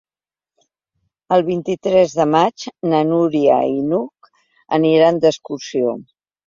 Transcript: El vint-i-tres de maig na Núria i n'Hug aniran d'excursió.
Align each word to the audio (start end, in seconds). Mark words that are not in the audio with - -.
El 1.37 1.45
vint-i-tres 1.49 2.17
de 2.21 2.27
maig 2.37 2.67
na 2.95 3.05
Núria 3.13 3.61
i 3.77 3.79
n'Hug 3.93 4.35
aniran 4.81 5.27
d'excursió. 5.27 5.99